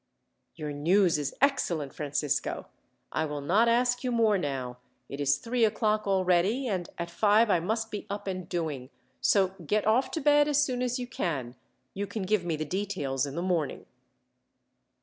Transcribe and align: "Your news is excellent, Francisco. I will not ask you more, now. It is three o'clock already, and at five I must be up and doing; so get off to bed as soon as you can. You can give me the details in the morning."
"Your 0.55 0.71
news 0.73 1.19
is 1.19 1.35
excellent, 1.41 1.93
Francisco. 1.93 2.65
I 3.11 3.25
will 3.25 3.39
not 3.39 3.67
ask 3.67 4.03
you 4.03 4.11
more, 4.11 4.35
now. 4.35 4.79
It 5.07 5.21
is 5.21 5.37
three 5.37 5.63
o'clock 5.63 6.07
already, 6.07 6.67
and 6.67 6.89
at 6.97 7.11
five 7.11 7.51
I 7.51 7.59
must 7.59 7.91
be 7.91 8.07
up 8.09 8.25
and 8.25 8.49
doing; 8.49 8.89
so 9.21 9.49
get 9.63 9.85
off 9.85 10.09
to 10.17 10.19
bed 10.19 10.47
as 10.47 10.59
soon 10.59 10.81
as 10.81 10.97
you 10.97 11.05
can. 11.05 11.53
You 11.93 12.07
can 12.07 12.23
give 12.23 12.43
me 12.43 12.55
the 12.55 12.65
details 12.65 13.27
in 13.27 13.35
the 13.35 13.43
morning." 13.43 13.85